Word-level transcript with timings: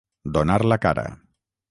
Donar 0.37 0.55
la 0.71 0.77
cara. 0.85 1.03